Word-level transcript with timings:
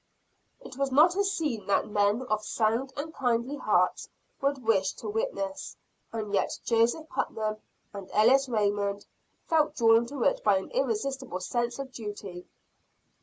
It 0.61 0.77
was 0.77 0.91
not 0.91 1.15
a 1.15 1.23
scene 1.23 1.67
that 1.67 1.87
men 1.87 2.23
of 2.23 2.43
sound 2.43 2.91
and 2.97 3.13
kindly 3.13 3.57
hearts 3.57 4.09
would 4.41 4.63
wish 4.65 4.93
to 4.93 5.07
witness; 5.07 5.77
and 6.11 6.33
yet 6.33 6.57
Joseph 6.65 7.07
Putnam 7.07 7.57
and 7.93 8.09
Ellis 8.11 8.49
Raymond 8.49 9.05
felt 9.45 9.75
drawn 9.75 10.07
to 10.07 10.23
it 10.23 10.43
by 10.43 10.57
an 10.57 10.71
irresistible 10.71 11.39
sense 11.39 11.77
of 11.77 11.91
duty. 11.91 12.47